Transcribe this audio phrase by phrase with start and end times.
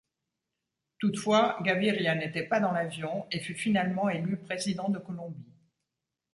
[0.97, 5.53] Toutefois, Gaviria n'était pas dans l'avion et fut finalement élu président de Colombie.